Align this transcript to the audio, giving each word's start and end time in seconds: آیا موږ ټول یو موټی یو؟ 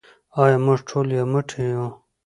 آیا 0.41 0.57
موږ 0.65 0.79
ټول 0.89 1.07
یو 1.17 1.25
موټی 1.33 1.63
یو؟ 1.73 1.85